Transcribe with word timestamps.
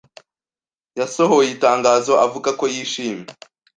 yasohoye 0.99 1.49
itangazo 1.55 2.13
avuga 2.25 2.49
ko 2.59 2.65
yishimye 2.73 3.29